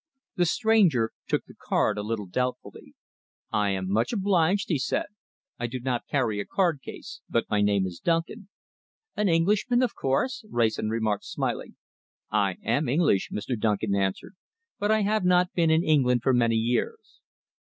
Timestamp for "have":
15.03-15.23